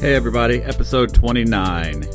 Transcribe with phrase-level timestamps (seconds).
[0.00, 2.06] Hey everybody, episode 29.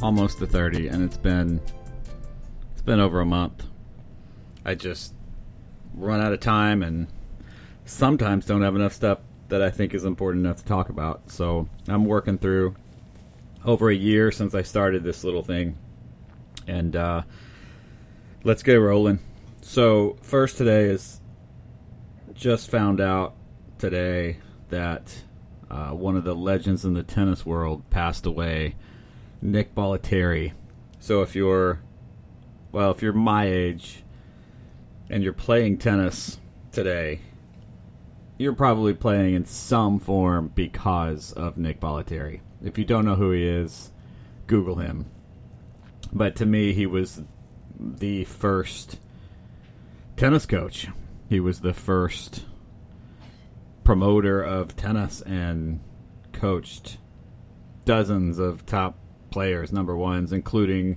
[0.00, 1.60] Almost to 30 and it's been
[2.70, 3.66] it's been over a month.
[4.64, 5.12] I just
[5.92, 7.08] run out of time and
[7.84, 11.32] sometimes don't have enough stuff that I think is important enough to talk about.
[11.32, 12.76] So, I'm working through
[13.64, 15.76] over a year since I started this little thing.
[16.68, 17.22] And uh
[18.44, 19.18] let's get rolling.
[19.62, 21.20] So, first today is
[22.34, 23.34] just found out
[23.78, 24.36] today
[24.68, 25.12] that
[25.70, 28.76] uh, one of the legends in the tennis world passed away,
[29.42, 30.52] Nick Bollettieri.
[31.00, 31.80] So if you're,
[32.72, 34.02] well, if you're my age
[35.10, 36.38] and you're playing tennis
[36.72, 37.20] today,
[38.38, 42.40] you're probably playing in some form because of Nick Bollettieri.
[42.62, 43.90] If you don't know who he is,
[44.46, 45.06] Google him.
[46.12, 47.22] But to me, he was
[47.78, 48.98] the first
[50.16, 50.88] tennis coach.
[51.28, 52.44] He was the first
[53.86, 55.78] promoter of tennis and
[56.32, 56.98] coached
[57.84, 58.98] dozens of top
[59.30, 60.96] players, number ones, including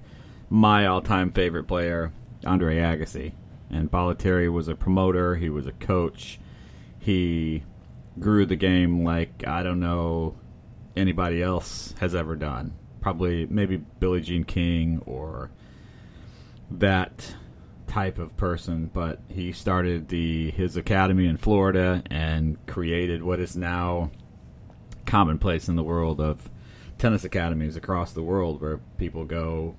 [0.50, 2.12] my all-time favorite player,
[2.48, 3.34] Andre Agassi.
[3.70, 5.36] And Bollettieri was a promoter.
[5.36, 6.40] He was a coach.
[6.98, 7.64] He
[8.18, 10.36] grew the game like I don't know
[10.98, 12.74] anybody else has ever done.
[13.02, 15.52] Probably maybe Billie Jean King or
[16.72, 17.36] that
[17.90, 23.58] type of person, but he started the his academy in Florida and created what is
[23.58, 24.12] now
[25.06, 26.50] commonplace in the world of
[26.98, 29.76] tennis academies across the world where people go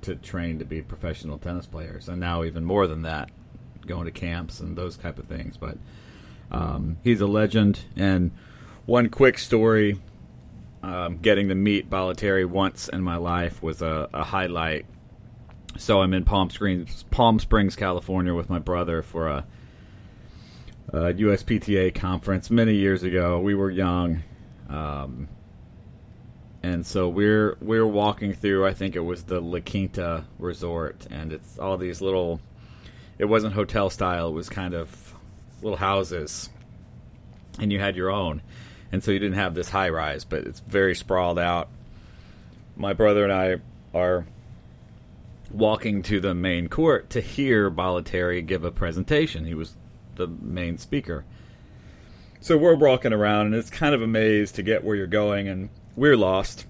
[0.00, 2.08] to train to be professional tennis players.
[2.08, 3.30] And now even more than that
[3.86, 5.56] going to camps and those type of things.
[5.56, 5.76] But
[6.50, 7.80] um, he's a legend.
[7.96, 8.30] And
[8.86, 10.00] one quick story
[10.82, 14.86] um, getting to meet Bollettieri once in my life was a, a highlight
[15.76, 19.46] so I'm in Palm Springs, Palm Springs, California, with my brother for a,
[20.88, 23.38] a USPTA conference many years ago.
[23.40, 24.22] We were young,
[24.68, 25.28] um,
[26.62, 28.66] and so we're we're walking through.
[28.66, 32.40] I think it was the La Quinta Resort, and it's all these little.
[33.18, 34.28] It wasn't hotel style.
[34.28, 35.14] It was kind of
[35.62, 36.50] little houses,
[37.58, 38.42] and you had your own,
[38.92, 41.68] and so you didn't have this high rise, but it's very sprawled out.
[42.76, 43.56] My brother and I
[43.92, 44.26] are
[45.50, 49.44] walking to the main court to hear Bollettieri give a presentation.
[49.44, 49.76] He was
[50.16, 51.24] the main speaker.
[52.40, 55.48] So we're walking around, and it's kind of a maze to get where you're going,
[55.48, 56.66] and we're lost.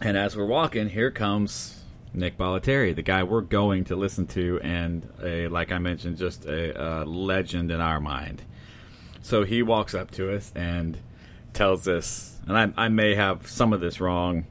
[0.00, 1.82] And as we're walking, here comes
[2.14, 6.44] Nick Bollettieri, the guy we're going to listen to, and a like I mentioned, just
[6.46, 8.42] a, a legend in our mind.
[9.22, 10.98] So he walks up to us and
[11.52, 14.46] tells us, and I, I may have some of this wrong,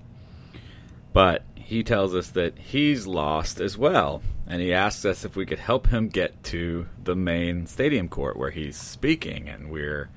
[1.13, 5.45] but he tells us that he's lost as well, and he asks us if we
[5.45, 10.07] could help him get to the main stadium court where he's speaking, and we're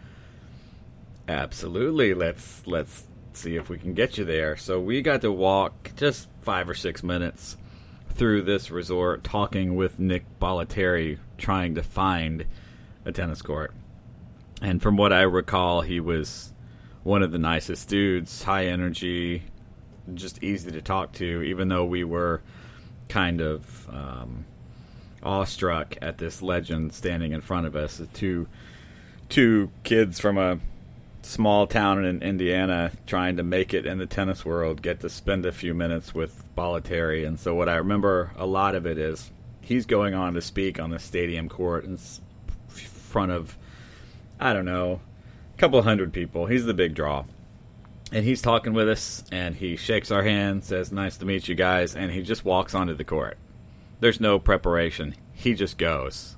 [1.26, 4.56] absolutely let's let's see if we can get you there.
[4.56, 7.56] So we got to walk just five or six minutes
[8.10, 12.46] through this resort, talking with Nick Bollettieri, trying to find
[13.04, 13.74] a tennis court.
[14.62, 16.52] And from what I recall, he was
[17.02, 19.42] one of the nicest dudes, high energy,
[20.14, 22.42] just easy to talk to, even though we were
[23.08, 24.44] kind of um,
[25.22, 27.98] awestruck at this legend standing in front of us.
[27.98, 28.46] The Two
[29.28, 30.58] two kids from a
[31.22, 35.46] small town in Indiana trying to make it in the tennis world get to spend
[35.46, 37.26] a few minutes with Bollettieri.
[37.26, 39.30] And so what I remember a lot of it is
[39.60, 41.96] he's going on to speak on the stadium court in
[42.68, 43.56] front of
[44.42, 45.00] I don't know,
[45.54, 46.46] a couple hundred people.
[46.46, 47.24] He's the big draw
[48.12, 51.54] and he's talking with us and he shakes our hand says nice to meet you
[51.54, 53.38] guys and he just walks onto the court.
[54.00, 55.15] There's no preparation.
[55.32, 56.37] He just goes.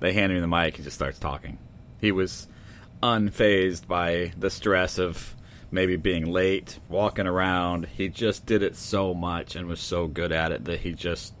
[0.00, 0.76] They hand him the mic.
[0.76, 1.58] He just starts talking.
[2.00, 2.48] He was
[3.02, 5.34] unfazed by the stress of
[5.70, 7.86] maybe being late walking around.
[7.86, 11.32] He just did it so much and was so good at it that he just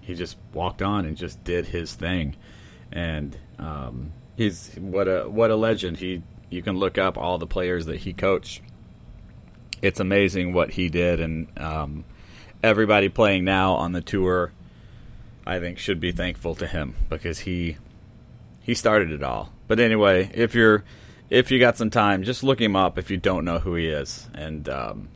[0.00, 2.34] he just walked on and just did his thing.
[2.90, 5.98] And um, he's what a what a legend.
[5.98, 8.62] He you can look up all the players that he coached
[9.82, 12.04] it's amazing what he did, and um,
[12.62, 14.52] everybody playing now on the tour,
[15.44, 17.76] I think, should be thankful to him because he
[18.60, 19.52] he started it all.
[19.66, 20.84] But anyway, if you're
[21.28, 23.88] if you got some time, just look him up if you don't know who he
[23.88, 25.08] is, and um,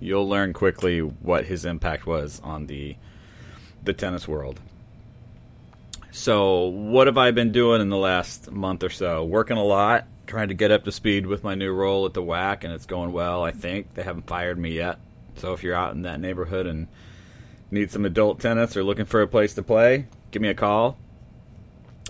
[0.00, 2.96] you'll learn quickly what his impact was on the
[3.84, 4.60] the tennis world.
[6.14, 9.24] So, what have I been doing in the last month or so?
[9.24, 12.22] Working a lot, trying to get up to speed with my new role at the
[12.22, 13.42] WAC, and it's going well.
[13.42, 14.98] I think they haven't fired me yet.
[15.36, 16.88] So if you're out in that neighborhood and
[17.70, 20.98] need some adult tennis or looking for a place to play, give me a call.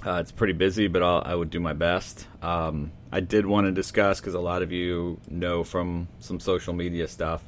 [0.04, 2.26] Uh, it's pretty busy, but I'll, I would do my best.
[2.42, 6.72] Um, I did want to discuss because a lot of you know from some social
[6.72, 7.40] media stuff.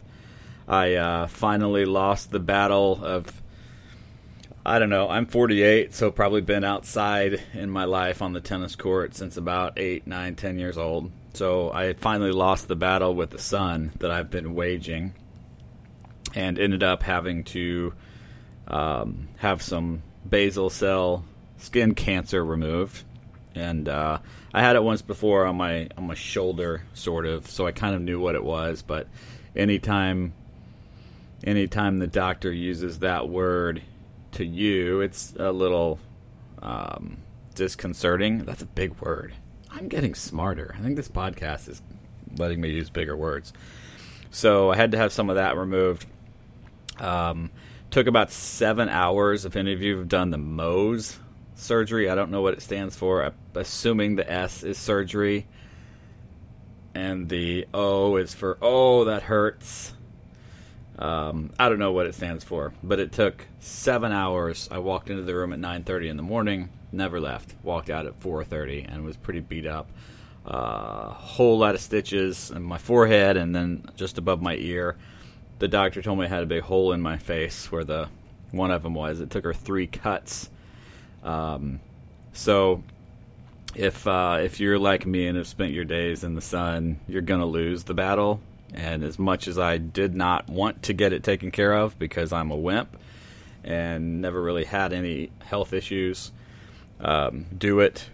[0.69, 3.43] I uh, finally lost the battle of.
[4.67, 5.11] I don't know.
[5.11, 9.79] I'm 48, so probably been outside in my life on the tennis court since about
[9.79, 11.13] eight, nine, ten years old.
[11.35, 15.13] So I finally lost the battle with the sun that I've been waging,
[16.35, 17.93] and ended up having to
[18.67, 21.27] um, have some basal cell
[21.59, 23.05] skin cancer removed,
[23.55, 24.19] and uh,
[24.55, 27.95] I had it once before on my on my shoulder, sort of, so I kind
[27.95, 28.81] of knew what it was.
[28.81, 29.09] But
[29.55, 30.33] anytime,
[31.47, 33.83] anytime the doctor uses that word
[34.35, 35.99] to you, it's a little
[36.63, 37.19] um,
[37.55, 38.39] disconcerting.
[38.45, 39.35] That's a big word.
[39.71, 40.75] I'm getting smarter.
[40.79, 41.83] I think this podcast is
[42.37, 43.53] letting me use bigger words.
[44.31, 46.07] So I had to have some of that removed.
[46.99, 47.51] Um,
[47.91, 49.45] took about seven hours.
[49.45, 51.17] If any of you have done the Mohs
[51.55, 53.25] surgery, I don't know what it stands for.
[53.25, 55.47] I'm assuming the S is surgery,
[56.95, 59.94] and the O is for oh that hurts.
[60.99, 64.69] Um, I don't know what it stands for, but it took seven hours.
[64.71, 67.55] I walked into the room at 9:30 in the morning, never left.
[67.63, 69.91] Walked out at 4:30 and was pretty beat up.
[70.47, 74.97] A uh, whole lot of stitches in my forehead and then just above my ear
[75.59, 78.09] the doctor told me I had a big hole in my face where the
[78.51, 79.21] one of them was.
[79.21, 80.51] It took her three cuts.
[81.23, 81.81] Um,
[82.33, 82.83] so
[83.75, 87.23] if uh, if you're like me and have spent your days in the sun, you're
[87.23, 88.41] gonna lose the battle.
[88.75, 92.33] And as much as I did not want to get it taken care of because
[92.33, 92.97] I'm a wimp
[93.63, 96.33] and never really had any health issues,
[97.01, 98.11] um, do it.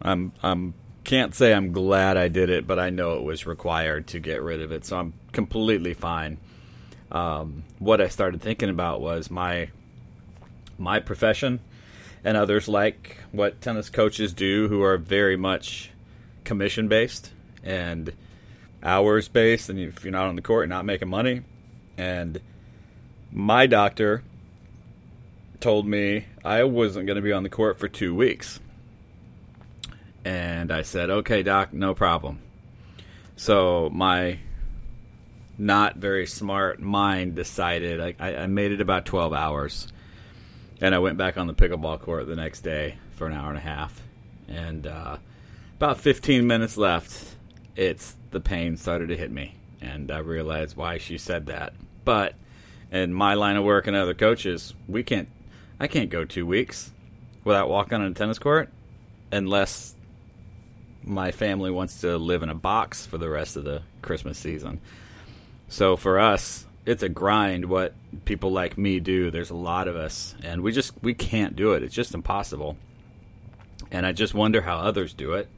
[0.00, 4.06] I'm I'm can't say I'm glad I did it, but I know it was required
[4.08, 6.38] to get rid of it, so I'm completely fine
[7.12, 9.70] um, what I started thinking about was my
[10.78, 11.60] my profession
[12.24, 15.90] and others like what tennis coaches do who are very much
[16.44, 17.32] commission based
[17.62, 18.12] and
[18.82, 21.42] hours based and if you're not on the court you're not making money.
[21.98, 22.40] And
[23.30, 24.22] my doctor
[25.60, 28.60] told me I wasn't going to be on the court for 2 weeks.
[30.24, 32.40] And I said okay doc no problem.
[33.36, 34.38] So my
[35.58, 39.88] not very smart mind decided I, I, made it about 12 hours
[40.80, 43.58] and i went back on the pickleball court the next day for an hour and
[43.58, 44.02] a half.
[44.48, 45.18] And uh,
[45.76, 47.36] about 15 minutes left
[47.76, 51.72] it's the pain started to hit me and i realized why she said that
[52.04, 52.34] but
[52.90, 55.28] in my line of work and other coaches we can't
[55.78, 56.90] i can't go two weeks
[57.44, 58.68] without walking on a tennis court
[59.32, 59.94] unless
[61.02, 64.80] my family wants to live in a box for the rest of the christmas season
[65.70, 67.94] so for us, it's a grind what
[68.24, 69.30] people like me do.
[69.30, 71.82] There's a lot of us and we just we can't do it.
[71.84, 72.76] It's just impossible.
[73.90, 75.48] And I just wonder how others do it.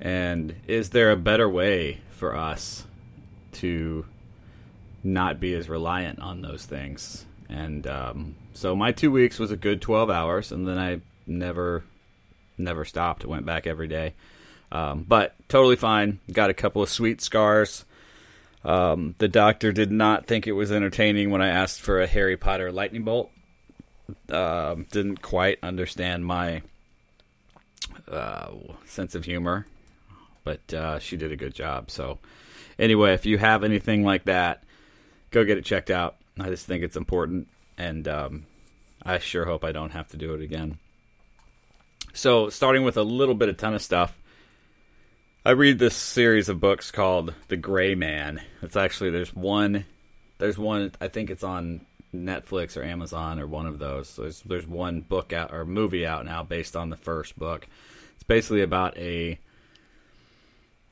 [0.00, 2.84] And is there a better way for us
[3.52, 4.04] to
[5.02, 7.24] not be as reliant on those things?
[7.48, 11.84] And um, so my two weeks was a good 12 hours, and then I never,
[12.56, 13.24] never stopped.
[13.24, 14.14] Went back every day.
[14.70, 16.20] Um, but totally fine.
[16.30, 17.84] Got a couple of sweet scars
[18.64, 22.36] um, the doctor did not think it was entertaining when I asked for a Harry
[22.36, 23.30] Potter lightning bolt.
[24.28, 26.62] Uh, didn't quite understand my
[28.10, 28.50] uh,
[28.86, 29.66] sense of humor,
[30.48, 31.90] but uh, she did a good job.
[31.90, 32.18] So,
[32.78, 34.64] anyway, if you have anything like that,
[35.30, 36.16] go get it checked out.
[36.40, 38.46] I just think it's important, and um,
[39.02, 40.78] I sure hope I don't have to do it again.
[42.14, 44.16] So, starting with a little bit of tennis stuff.
[45.44, 48.40] I read this series of books called The Gray Man.
[48.62, 49.84] It's actually there's one
[50.38, 51.82] there's one I think it's on
[52.14, 54.08] Netflix or Amazon or one of those.
[54.08, 57.66] So there's there's one book out or movie out now based on the first book.
[58.14, 59.38] It's basically about a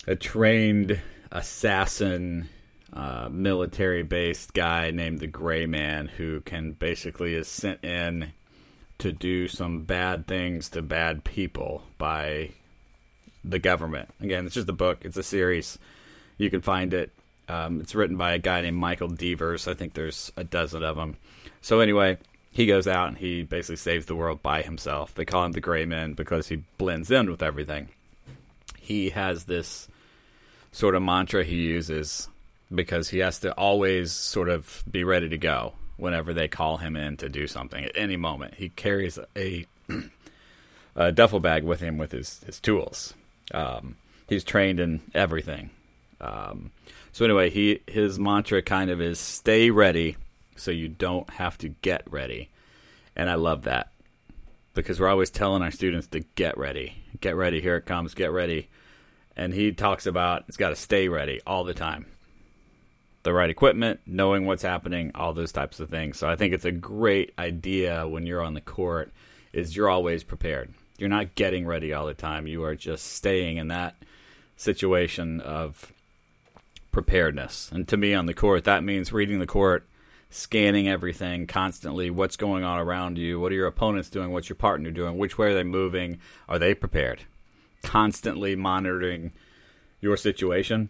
[0.06, 1.00] a trained
[1.32, 2.48] assassin
[2.92, 8.32] uh, military based guy named the Gray Man who can basically is sent in
[8.98, 12.50] to do some bad things to bad people by
[13.44, 14.08] the government.
[14.20, 14.98] Again, it's just a book.
[15.02, 15.78] It's a series.
[16.38, 17.12] You can find it.
[17.48, 19.68] Um, it's written by a guy named Michael Devers.
[19.68, 21.16] I think there's a dozen of them.
[21.60, 22.18] So anyway,
[22.50, 25.14] he goes out and he basically saves the world by himself.
[25.14, 27.88] They call him the Gray Man because he blends in with everything.
[28.80, 29.88] He has this
[30.76, 32.28] sort of mantra he uses
[32.74, 36.96] because he has to always sort of be ready to go whenever they call him
[36.96, 38.52] in to do something at any moment.
[38.52, 39.64] He carries a,
[40.96, 43.14] a duffel bag with him with his, his tools.
[43.54, 43.96] Um,
[44.28, 45.70] he's trained in everything.
[46.20, 46.72] Um,
[47.10, 50.18] so anyway, he his mantra kind of is stay ready
[50.56, 52.50] so you don't have to get ready.
[53.14, 53.88] And I love that
[54.74, 57.02] because we're always telling our students to get ready.
[57.22, 58.68] Get ready, here it comes, get ready.
[59.36, 62.06] And he talks about it's got to stay ready all the time.
[63.22, 66.18] The right equipment, knowing what's happening, all those types of things.
[66.18, 69.12] So I think it's a great idea when you're on the court
[69.52, 70.72] is you're always prepared.
[70.96, 72.46] You're not getting ready all the time.
[72.46, 73.96] You are just staying in that
[74.56, 75.92] situation of
[76.92, 77.70] preparedness.
[77.72, 79.84] And to me on the court, that means reading the court,
[80.30, 84.56] scanning everything constantly, what's going on around you, what are your opponents doing, what's your
[84.56, 87.24] partner doing, which way are they moving, are they prepared?
[87.86, 89.32] Constantly monitoring
[90.00, 90.88] your situation.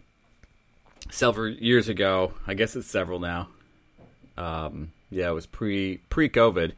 [1.10, 3.48] Several years ago, I guess it's several now.
[4.36, 6.72] Um, yeah, it was pre pre COVID,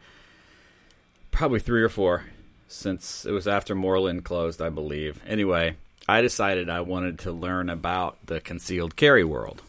[1.30, 2.25] probably three or four,
[2.66, 5.22] since it was after Moreland closed, I believe.
[5.26, 5.76] Anyway,
[6.08, 9.62] I decided I wanted to learn about the concealed carry world.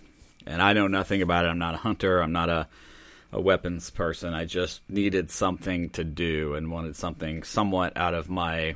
[0.46, 1.50] And I know nothing about it.
[1.50, 2.22] I'm not a hunter.
[2.22, 2.68] I'm not a,
[3.32, 4.34] a weapons person.
[4.34, 8.76] I just needed something to do and wanted something somewhat out of my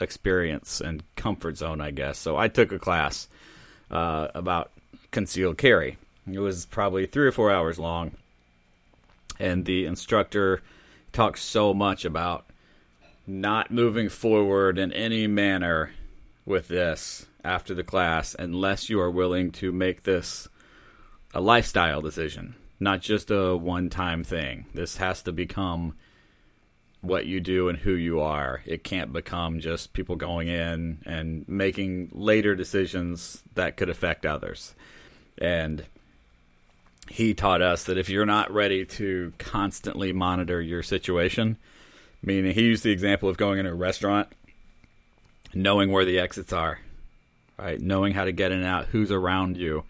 [0.00, 2.18] experience and comfort zone, I guess.
[2.18, 3.28] So I took a class
[3.90, 4.70] uh, about
[5.10, 5.98] concealed carry.
[6.30, 8.12] It was probably three or four hours long.
[9.38, 10.62] And the instructor
[11.12, 12.46] talked so much about
[13.26, 15.92] not moving forward in any manner
[16.44, 20.48] with this after the class unless you are willing to make this
[21.32, 24.66] a lifestyle decision, not just a one time thing.
[24.74, 25.94] This has to become
[27.00, 28.62] what you do and who you are.
[28.66, 34.74] It can't become just people going in and making later decisions that could affect others.
[35.38, 35.84] And
[37.08, 41.56] he taught us that if you're not ready to constantly monitor your situation,
[42.22, 44.28] meaning he used the example of going into a restaurant
[45.54, 46.80] knowing where the exits are,
[47.58, 47.80] right?
[47.80, 49.84] Knowing how to get in and out, who's around you,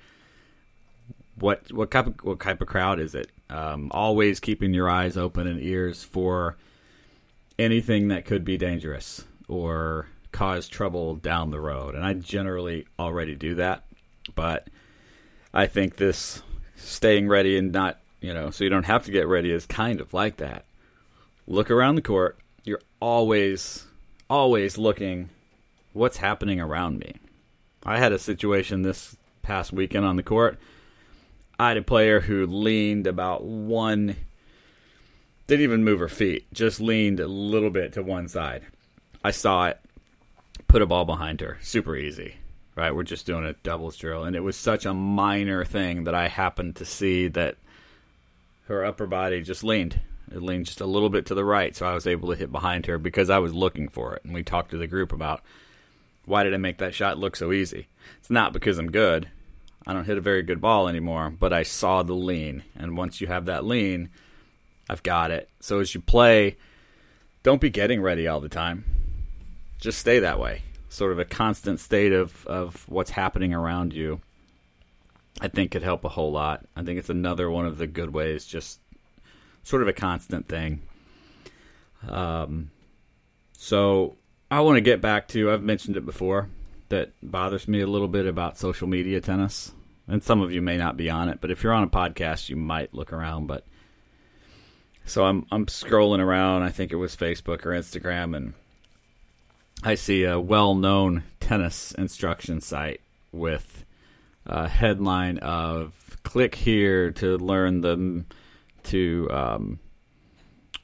[1.36, 3.30] what what type of, what type of crowd is it?
[3.48, 6.56] Um, always keeping your eyes open and ears for
[7.60, 11.94] anything that could be dangerous or cause trouble down the road.
[11.94, 13.84] And I generally already do that,
[14.34, 14.68] but
[15.52, 16.42] I think this
[16.76, 20.00] staying ready and not, you know, so you don't have to get ready is kind
[20.00, 20.64] of like that.
[21.46, 22.38] Look around the court.
[22.64, 23.86] You're always
[24.28, 25.28] always looking
[25.92, 27.16] what's happening around me.
[27.84, 30.58] I had a situation this past weekend on the court.
[31.58, 34.16] I had a player who leaned about one,
[35.50, 38.62] didn't even move her feet, just leaned a little bit to one side.
[39.24, 39.80] I saw it,
[40.68, 41.58] put a ball behind her.
[41.60, 42.36] Super easy,
[42.76, 42.94] right?
[42.94, 44.22] We're just doing a doubles drill.
[44.22, 47.56] And it was such a minor thing that I happened to see that
[48.68, 49.98] her upper body just leaned.
[50.30, 52.52] It leaned just a little bit to the right, so I was able to hit
[52.52, 54.24] behind her because I was looking for it.
[54.24, 55.42] And we talked to the group about
[56.26, 57.88] why did I make that shot look so easy?
[58.20, 59.28] It's not because I'm good.
[59.84, 62.62] I don't hit a very good ball anymore, but I saw the lean.
[62.76, 64.10] And once you have that lean,
[64.90, 65.48] I've got it.
[65.60, 66.56] So as you play,
[67.44, 68.84] don't be getting ready all the time.
[69.78, 70.62] Just stay that way.
[70.88, 74.20] Sort of a constant state of, of what's happening around you.
[75.40, 76.66] I think could help a whole lot.
[76.74, 78.80] I think it's another one of the good ways, just
[79.62, 80.82] sort of a constant thing.
[82.08, 82.72] Um,
[83.52, 84.16] so
[84.50, 86.48] I want to get back to, I've mentioned it before,
[86.88, 89.70] that bothers me a little bit about social media tennis.
[90.08, 92.48] And some of you may not be on it, but if you're on a podcast,
[92.48, 93.46] you might look around.
[93.46, 93.64] But
[95.04, 96.62] so I'm I'm scrolling around.
[96.62, 98.54] I think it was Facebook or Instagram, and
[99.82, 103.00] I see a well-known tennis instruction site
[103.32, 103.84] with
[104.46, 108.24] a headline of "Click here to learn the
[108.84, 109.78] to um,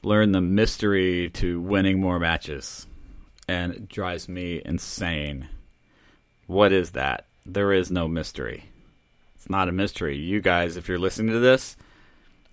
[0.02, 2.86] learn the mystery to winning more matches."
[3.48, 5.48] and it drives me insane.
[6.46, 7.26] What is that?
[7.44, 8.70] There is no mystery.
[9.36, 10.16] It's not a mystery.
[10.16, 11.76] You guys, if you're listening to this,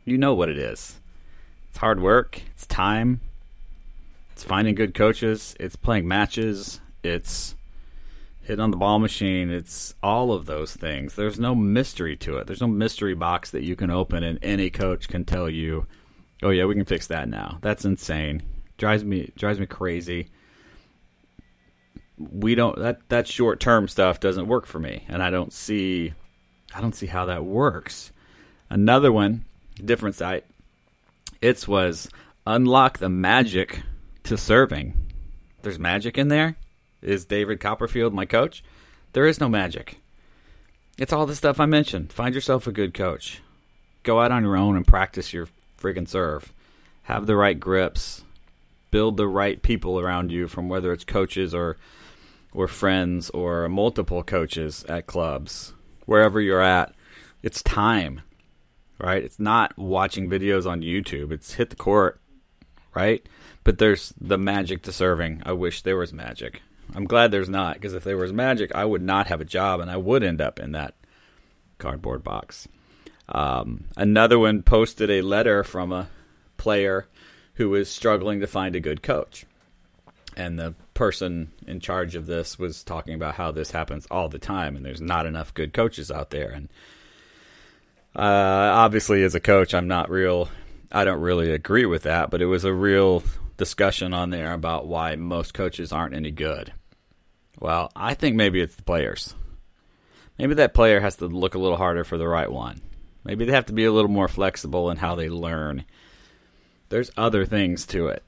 [0.05, 0.99] you know what it is.
[1.73, 3.19] It's hard work, it's time,
[4.31, 7.55] it's finding good coaches, it's playing matches, it's
[8.41, 11.15] hitting on the ball machine, it's all of those things.
[11.15, 12.45] There's no mystery to it.
[12.45, 15.87] There's no mystery box that you can open and any coach can tell you,
[16.43, 18.43] "Oh yeah, we can fix that now." That's insane.
[18.77, 20.27] Drives me drives me crazy
[22.19, 26.13] we don't that that short term stuff doesn't work for me and I don't see
[26.75, 28.11] I don't see how that works.
[28.69, 29.45] Another one,
[29.83, 30.45] different site.
[31.43, 32.07] It's was
[32.47, 33.83] unlock the magic
[34.23, 34.93] to serving.
[35.61, 36.55] There's magic in there?
[37.01, 38.63] Is David Copperfield my coach?
[39.11, 39.99] There is no magic.
[40.97, 42.13] It's all the stuff I mentioned.
[42.13, 43.41] Find yourself a good coach.
[44.03, 46.53] Go out on your own and practice your friggin' serve.
[47.03, 48.23] Have the right grips.
[48.89, 51.75] Build the right people around you from whether it's coaches or
[52.53, 55.73] or friends or multiple coaches at clubs,
[56.05, 56.95] wherever you're at,
[57.41, 58.21] it's time,
[58.99, 59.23] right?
[59.23, 61.31] It's not watching videos on YouTube.
[61.31, 62.19] It's hit the court,
[62.93, 63.27] right?
[63.63, 65.41] But there's the magic to serving.
[65.45, 66.61] I wish there was magic.
[66.95, 69.79] I'm glad there's not because if there was magic, I would not have a job
[69.79, 70.95] and I would end up in that
[71.77, 72.67] cardboard box.
[73.29, 76.09] Um, another one posted a letter from a
[76.57, 77.07] player
[77.55, 79.45] who was struggling to find a good coach.
[80.35, 84.39] And the person in charge of this was talking about how this happens all the
[84.39, 86.49] time and there's not enough good coaches out there.
[86.49, 86.69] And
[88.15, 90.49] uh, obviously, as a coach, I'm not real,
[90.91, 93.23] I don't really agree with that, but it was a real
[93.57, 96.73] discussion on there about why most coaches aren't any good.
[97.59, 99.35] Well, I think maybe it's the players.
[100.37, 102.81] Maybe that player has to look a little harder for the right one.
[103.23, 105.85] Maybe they have to be a little more flexible in how they learn.
[106.89, 108.23] There's other things to it.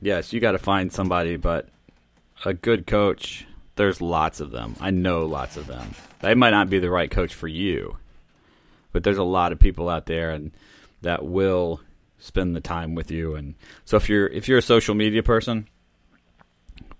[0.00, 1.68] Yes, you got to find somebody, but
[2.44, 4.74] a good coach, there's lots of them.
[4.80, 5.94] I know lots of them.
[6.20, 7.98] They might not be the right coach for you,
[8.92, 10.52] but there's a lot of people out there and
[11.02, 11.80] that will
[12.18, 13.54] spend the time with you and
[13.84, 15.68] so if you're if you're a social media person,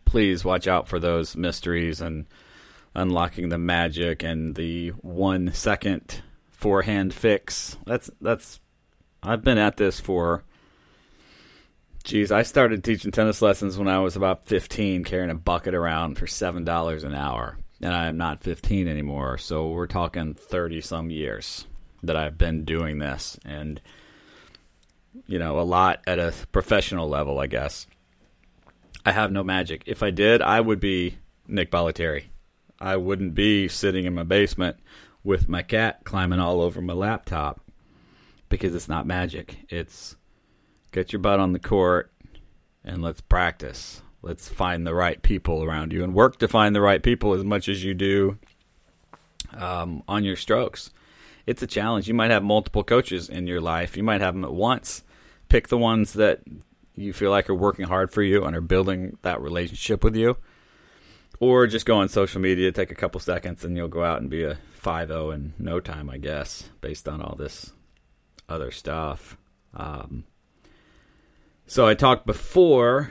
[0.05, 2.27] please watch out for those mysteries and
[2.95, 7.77] unlocking the magic and the 1 second forehand fix.
[7.87, 8.61] That's that's
[9.23, 10.45] I've been at this for
[12.03, 16.17] Geez, I started teaching tennis lessons when I was about 15, carrying a bucket around
[16.17, 17.59] for $7 an hour.
[17.83, 19.37] And I am not 15 anymore.
[19.37, 21.67] So we're talking 30 some years
[22.03, 23.39] that I've been doing this.
[23.45, 23.81] And,
[25.27, 27.87] you know, a lot at a professional level, I guess.
[29.05, 29.83] I have no magic.
[29.87, 32.25] If I did, I would be Nick Bollettieri.
[32.79, 34.77] I wouldn't be sitting in my basement
[35.23, 37.61] with my cat climbing all over my laptop
[38.49, 39.59] because it's not magic.
[39.69, 40.17] It's
[40.93, 42.13] get your butt on the court
[42.85, 44.03] and let's practice.
[44.23, 47.45] Let's find the right people around you and work to find the right people as
[47.45, 48.39] much as you do
[49.55, 50.91] um, on your strokes.
[51.51, 52.07] It's a challenge.
[52.07, 53.97] You might have multiple coaches in your life.
[53.97, 55.03] You might have them at once.
[55.49, 56.43] Pick the ones that
[56.95, 60.37] you feel like are working hard for you and are building that relationship with you.
[61.41, 64.31] Or just go on social media, take a couple seconds, and you'll go out and
[64.31, 67.73] be a 5 0 in no time, I guess, based on all this
[68.49, 69.37] other stuff.
[69.75, 70.23] Um,
[71.67, 73.11] so I talked before,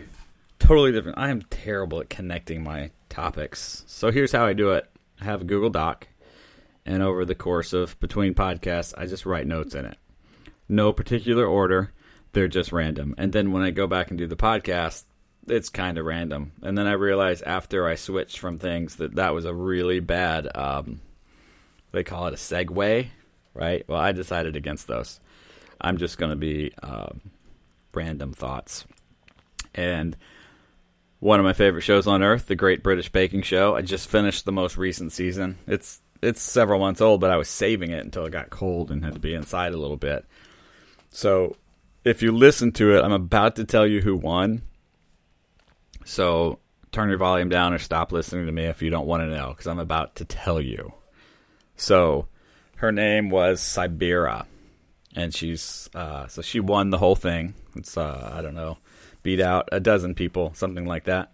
[0.60, 1.18] totally different.
[1.18, 3.84] I am terrible at connecting my topics.
[3.86, 6.08] So here's how I do it I have a Google Doc,
[6.90, 9.98] and over the course of between podcasts, I just write notes in it.
[10.68, 11.94] No particular order,
[12.34, 13.16] they're just random.
[13.18, 15.04] And then when I go back and do the podcast,
[15.48, 16.52] it's kind of random.
[16.62, 20.50] And then I realize after I switched from things that that was a really bad,
[20.56, 21.02] um,
[21.92, 23.08] they call it a segue,
[23.54, 23.86] right?
[23.88, 25.20] Well, I decided against those.
[25.80, 26.74] I'm just going to be.
[26.84, 27.22] Um,
[27.94, 28.86] random thoughts.
[29.74, 30.18] And
[31.20, 33.76] one of my favorite shows on earth, The Great British Baking Show.
[33.76, 35.58] I just finished the most recent season.
[35.68, 39.04] It's it's several months old, but I was saving it until it got cold and
[39.04, 40.26] had to be inside a little bit.
[41.12, 41.56] So,
[42.04, 44.62] if you listen to it, I'm about to tell you who won.
[46.06, 46.60] So,
[46.92, 49.50] turn your volume down or stop listening to me if you don't want to know
[49.50, 50.94] because I'm about to tell you.
[51.76, 52.28] So,
[52.78, 54.46] her name was Syabira
[55.16, 57.54] and she's uh, so she won the whole thing.
[57.76, 58.78] It's uh, I don't know,
[59.24, 61.34] beat out a dozen people, something like that.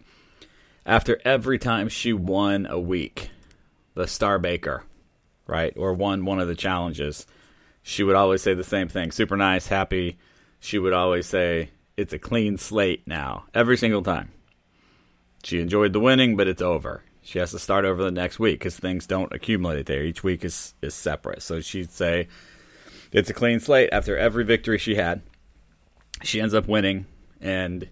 [0.85, 3.31] After every time she won a week,
[3.95, 4.83] the Star Baker,
[5.47, 7.25] right, or won one of the challenges,
[7.81, 10.17] she would always say the same thing: super nice, happy.
[10.59, 14.31] She would always say, "It's a clean slate now." Every single time.
[15.43, 17.03] She enjoyed the winning, but it's over.
[17.21, 20.03] She has to start over the next week because things don't accumulate there.
[20.03, 21.41] Each week is is separate.
[21.41, 22.27] So she'd say
[23.11, 25.21] it's a clean slate after every victory she had.
[26.23, 27.05] She ends up winning,
[27.41, 27.89] and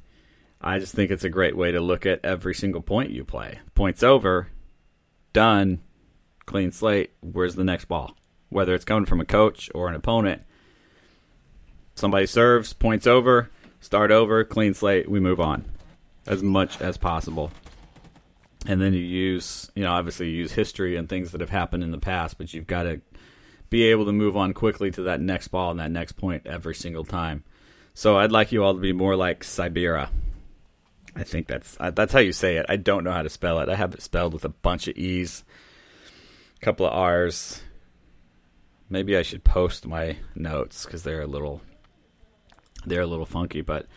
[0.62, 3.60] I just think it's a great way to look at every single point you play.
[3.76, 4.48] Points over,
[5.34, 5.82] done,
[6.46, 7.12] clean slate.
[7.22, 8.16] Where's the next ball?
[8.50, 10.44] Whether it's coming from a coach or an opponent,
[11.96, 15.66] somebody serves, points over, start over, clean slate, we move on
[16.28, 17.52] as much as possible.
[18.66, 21.84] And then you use, you know, obviously you use history and things that have happened
[21.84, 23.02] in the past, but you've got to
[23.70, 26.76] be able to move on quickly to that next ball and that next point every
[26.76, 27.44] single time.
[27.94, 30.10] So I'd like you all to be more like Syabira.
[31.16, 32.66] I think that's uh, that's how you say it.
[32.70, 33.70] I don't know how to spell it.
[33.70, 35.44] I have it spelled with a bunch of e's,
[36.64, 37.62] couple of r's.
[38.90, 41.62] Maybe I should post my notes because they're a little
[42.86, 43.88] they're a little funky, but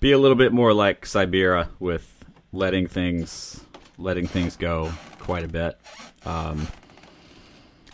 [0.00, 3.60] be a little bit more like Syabira with letting things
[3.98, 5.78] letting things go quite a bit.
[6.24, 6.66] Um,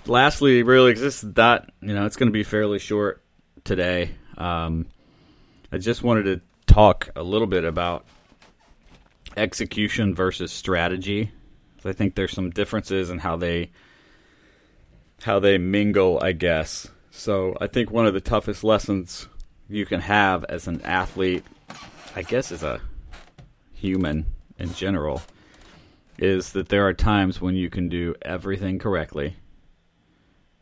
[0.07, 3.23] lastly, really, just that you know, it's going to be fairly short
[3.64, 4.11] today.
[4.37, 4.87] Um,
[5.71, 8.07] I just wanted to talk a little bit about
[9.37, 11.33] execution versus strategy.
[11.85, 13.71] I think there's some differences in how they
[15.22, 16.88] how they mingle, I guess.
[17.11, 19.28] So I think one of the toughest lessons
[19.68, 21.44] you can have as an athlete,
[22.14, 22.81] I guess as a
[23.74, 24.26] human
[24.59, 25.22] in general,
[26.18, 29.37] is that there are times when you can do everything correctly,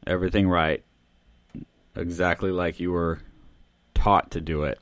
[0.06, 0.84] everything right,
[1.94, 3.20] exactly like you were
[3.94, 4.78] taught to do it,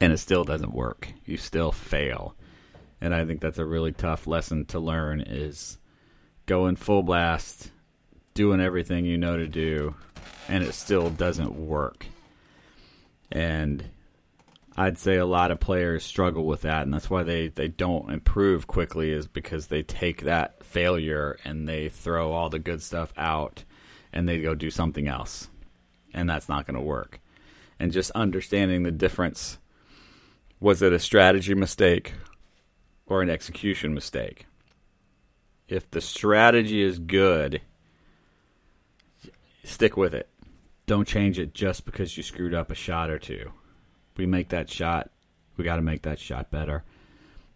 [0.00, 1.08] and it still doesn't work.
[1.24, 2.34] You still fail.
[3.00, 5.78] And I think that's a really tough lesson to learn is
[6.46, 7.70] going full blast,
[8.36, 9.96] doing everything you know to do,
[10.48, 12.06] and it still doesn't work.
[13.32, 13.84] And
[14.76, 18.12] I'd say a lot of players struggle with that, and that's why they, they don't
[18.12, 23.12] improve quickly, is because they take that failure and they throw all the good stuff
[23.16, 23.64] out
[24.12, 25.48] and they go do something else.
[26.12, 27.20] And that's not going to work.
[27.80, 29.58] And just understanding the difference
[30.60, 32.14] was it a strategy mistake
[33.06, 34.46] or an execution mistake?
[35.68, 37.60] If the strategy is good,
[39.66, 40.28] stick with it.
[40.86, 43.52] Don't change it just because you screwed up a shot or two.
[44.16, 45.10] We make that shot,
[45.56, 46.84] we got to make that shot better.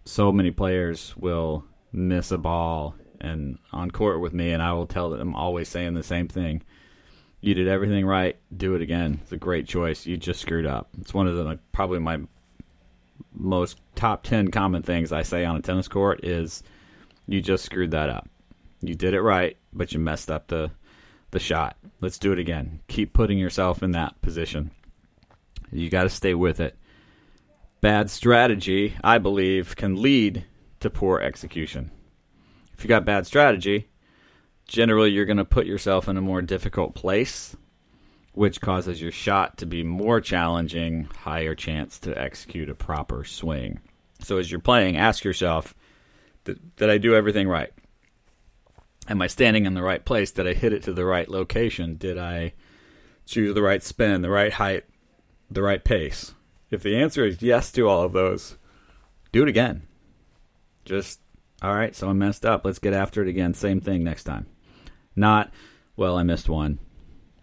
[0.05, 4.87] So many players will miss a ball and on court with me, and I will
[4.87, 6.63] tell them I'm always saying the same thing.
[7.41, 8.37] You did everything right.
[8.55, 9.21] Do it again.
[9.23, 10.07] It's a great choice.
[10.07, 10.89] You just screwed up.
[11.01, 12.21] It's one of the like, probably my
[13.33, 16.63] most top 10 common things I say on a tennis court is
[17.27, 18.29] you just screwed that up.
[18.81, 20.71] You did it right, but you messed up the
[21.31, 21.77] the shot.
[22.01, 22.81] Let's do it again.
[22.89, 24.71] Keep putting yourself in that position.
[25.73, 26.77] You got to stay with it.
[27.81, 30.45] Bad strategy, I believe, can lead
[30.81, 31.91] to poor execution.
[32.77, 33.89] If you got bad strategy,
[34.67, 37.57] generally you're going to put yourself in a more difficult place
[38.33, 43.81] which causes your shot to be more challenging, higher chance to execute a proper swing.
[44.21, 45.75] So as you're playing, ask yourself,
[46.45, 47.73] did, did I do everything right?
[49.11, 50.31] Am I standing in the right place?
[50.31, 51.97] Did I hit it to the right location?
[51.97, 52.53] Did I
[53.27, 54.85] choose the right spin, the right height,
[55.51, 56.33] the right pace?
[56.71, 58.57] If the answer is yes to all of those,
[59.33, 59.83] do it again.
[60.85, 61.19] Just,
[61.61, 62.65] all right, so I messed up.
[62.65, 63.53] Let's get after it again.
[63.53, 64.47] Same thing next time.
[65.17, 65.53] Not,
[65.97, 66.79] well, I missed one.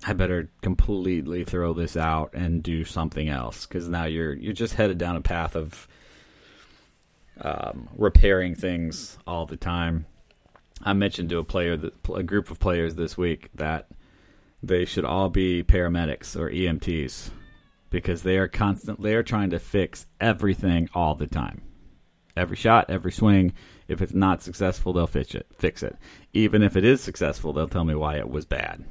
[0.05, 4.75] I better completely throw this out and do something else because now you're you're just
[4.75, 5.87] headed down a path of
[7.41, 10.05] um, repairing things all the time.
[10.83, 13.87] I mentioned to a player that a group of players this week that
[14.61, 17.29] they should all be paramedics or EMTs
[17.89, 21.61] because they are constant they are trying to fix everything all the time.
[22.35, 23.53] Every shot, every swing,
[23.87, 25.47] if it's not successful, they'll fix it.
[25.57, 25.95] Fix it.
[26.33, 28.85] Even if it is successful, they'll tell me why it was bad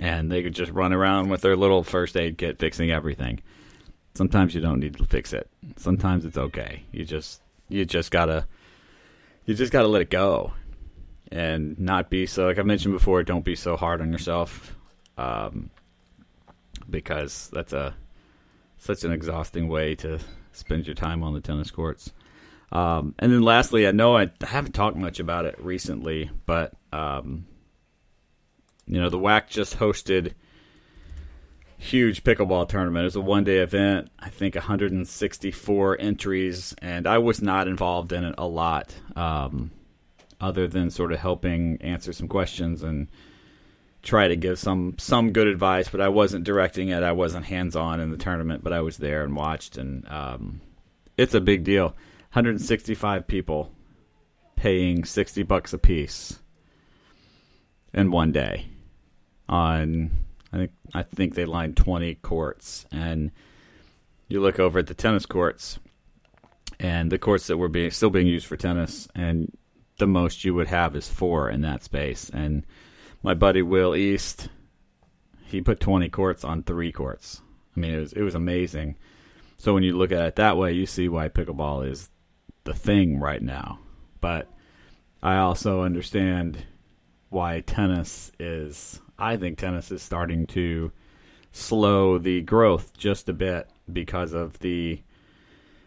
[0.00, 3.38] and they could just run around with their little first aid kit fixing everything.
[4.14, 5.48] Sometimes you don't need to fix it.
[5.76, 6.84] Sometimes it's okay.
[6.90, 8.46] You just you just gotta
[9.44, 10.54] you just gotta let it go,
[11.30, 12.46] and not be so.
[12.46, 14.76] Like I mentioned before, don't be so hard on yourself,
[15.16, 15.70] um,
[16.88, 17.94] because that's a
[18.78, 20.18] such an exhausting way to
[20.52, 22.12] spend your time on the tennis courts.
[22.72, 27.46] Um, and then lastly, I know I haven't talked much about it recently, but um,
[28.86, 30.34] you know, the WAC just hosted
[31.78, 33.02] huge pickleball tournament.
[33.02, 34.10] It was a one day event.
[34.18, 39.70] I think 164 entries, and I was not involved in it a lot, um,
[40.40, 43.08] other than sort of helping answer some questions and
[44.02, 45.88] try to give some some good advice.
[45.88, 47.02] But I wasn't directing it.
[47.02, 50.60] I wasn't hands on in the tournament, but I was there and watched, and um,
[51.16, 51.94] it's a big deal.
[52.32, 53.72] 165 people
[54.56, 56.38] paying 60 bucks a piece
[57.94, 58.66] in one day
[59.48, 60.10] on
[60.52, 63.30] I think I think they lined 20 courts and
[64.28, 65.78] you look over at the tennis courts
[66.78, 69.50] and the courts that were being still being used for tennis and
[70.00, 72.66] the most you would have is four in that space and
[73.22, 74.48] my buddy Will East
[75.46, 77.42] he put 20 courts on 3 courts.
[77.76, 78.96] I mean it was it was amazing.
[79.58, 82.10] So when you look at it that way you see why pickleball is
[82.64, 83.78] the thing right now.
[84.20, 84.48] But
[85.22, 86.64] I also understand
[87.28, 90.90] why tennis is I think tennis is starting to
[91.52, 95.02] slow the growth just a bit because of the.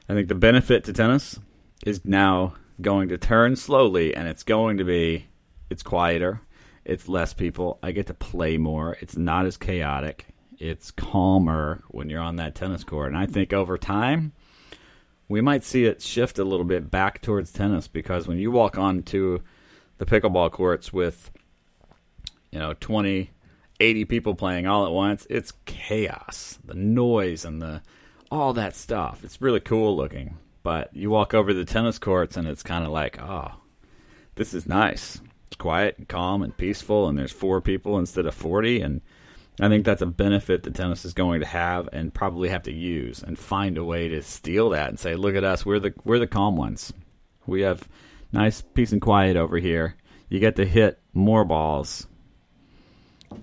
[0.08, 1.40] I think the benefit to tennis
[1.86, 5.28] is now going to turn slowly, and it's going to be
[5.70, 6.42] it's quieter,
[6.86, 7.80] it's less people.
[7.82, 8.98] I get to play more.
[9.02, 10.28] It's not as chaotic.
[10.60, 14.34] It's calmer when you're on that tennis court, and I think over time
[15.28, 18.78] we might see it shift a little bit back towards tennis because when you walk
[18.78, 19.40] onto
[19.98, 21.32] the pickleball courts with
[22.52, 23.32] you know 20
[23.80, 27.82] 80 people playing all at once it's chaos the noise and the
[28.30, 32.48] all that stuff it's really cool looking but you walk over the tennis courts and
[32.48, 33.52] it's kind of like oh
[34.36, 38.34] this is nice it's quiet and calm and peaceful and there's four people instead of
[38.34, 39.02] 40 and
[39.60, 42.74] I think that's a benefit that tennis is going to have and probably have to
[42.74, 45.94] use and find a way to steal that and say, look at us, we're the
[46.04, 46.92] we're the calm ones.
[47.46, 47.88] We have
[48.32, 49.96] nice peace and quiet over here.
[50.28, 52.08] You get to hit more balls,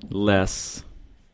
[0.09, 0.83] less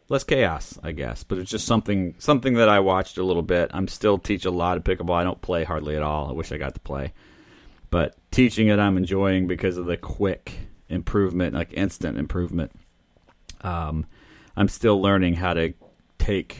[0.09, 1.25] less chaos, I guess.
[1.25, 3.71] But it's just something something that I watched a little bit.
[3.73, 5.15] I'm still teach a lot of pickleball.
[5.15, 6.29] I don't play hardly at all.
[6.29, 7.13] I wish I got to play,
[7.91, 10.53] but teaching it I'm enjoying because of the quick
[10.89, 12.73] improvement, like instant improvement.
[13.63, 14.07] Um,
[14.57, 15.75] I'm still learning how to
[16.19, 16.59] take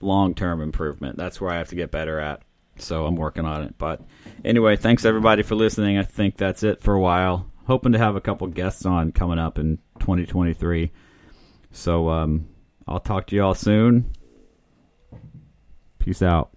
[0.00, 1.16] long term improvement.
[1.16, 2.42] That's where I have to get better at.
[2.78, 3.74] So I'm working on it.
[3.78, 4.02] But
[4.44, 5.96] anyway, thanks everybody for listening.
[5.96, 7.50] I think that's it for a while.
[7.66, 10.92] Hoping to have a couple guests on coming up in 2023.
[11.76, 12.48] So um,
[12.88, 14.10] I'll talk to y'all soon.
[15.98, 16.50] Peace out.